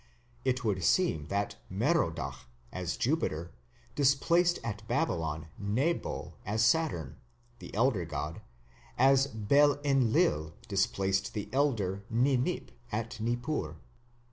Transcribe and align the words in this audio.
It 0.43 0.63
would 0.65 0.83
seem 0.83 1.27
that 1.27 1.57
Merodach 1.69 2.47
as 2.71 2.97
Jupiter 2.97 3.51
displaced 3.93 4.57
at 4.63 4.81
Babylon 4.87 5.49
Nebo 5.59 6.33
as 6.43 6.65
Saturn, 6.65 7.17
the 7.59 7.71
elder 7.75 8.05
god, 8.05 8.41
as 8.97 9.27
Bel 9.27 9.79
Enlil 9.83 10.55
displaced 10.67 11.35
the 11.35 11.49
elder 11.53 12.03
Ninip 12.11 12.69
at 12.91 13.19
Nippur. 13.19 13.77